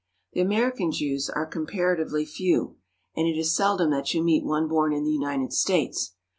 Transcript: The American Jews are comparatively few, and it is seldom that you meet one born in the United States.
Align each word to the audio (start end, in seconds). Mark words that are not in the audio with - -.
The 0.33 0.41
American 0.41 0.91
Jews 0.91 1.29
are 1.29 1.45
comparatively 1.45 2.25
few, 2.25 2.77
and 3.15 3.27
it 3.27 3.37
is 3.37 3.55
seldom 3.55 3.91
that 3.91 4.15
you 4.15 4.23
meet 4.23 4.43
one 4.43 4.67
born 4.67 4.93
in 4.93 5.03
the 5.03 5.11
United 5.13 5.53
States. 5.53 6.15